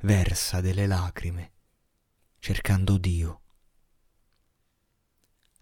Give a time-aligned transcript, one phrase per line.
[0.00, 1.52] versa delle lacrime,
[2.38, 3.40] cercando Dio.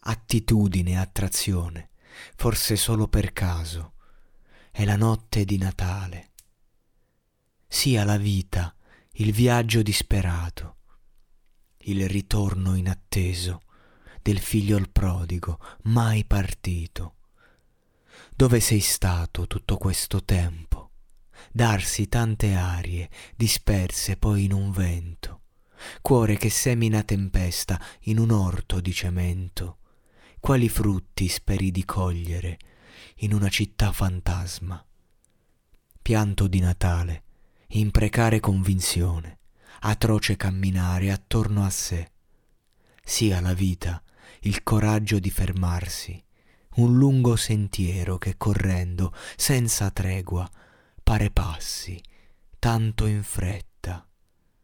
[0.00, 1.90] Attitudine, attrazione,
[2.36, 3.94] forse solo per caso,
[4.70, 6.30] è la notte di Natale.
[7.66, 8.74] Sia la vita
[9.16, 10.76] il viaggio disperato,
[11.84, 13.62] il ritorno inatteso
[14.22, 17.16] del figlio il prodigo, mai partito.
[18.34, 20.71] Dove sei stato tutto questo tempo?
[21.52, 25.42] Darsi tante arie disperse poi in un vento,
[26.00, 29.78] cuore che semina tempesta in un orto di cemento,
[30.40, 32.58] quali frutti speri di cogliere
[33.16, 34.82] in una città fantasma?
[36.00, 37.24] Pianto di Natale,
[37.68, 39.40] imprecare convinzione,
[39.80, 42.12] atroce camminare attorno a sé,
[43.04, 44.02] sia la vita
[44.40, 46.22] il coraggio di fermarsi,
[46.76, 50.50] un lungo sentiero che correndo senza tregua
[51.02, 52.00] pare passi
[52.58, 53.71] tanto in fretta